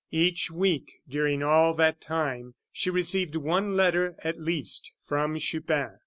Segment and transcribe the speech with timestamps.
[0.09, 5.99] Each week during all that time she received one letter, at least, from Chupin.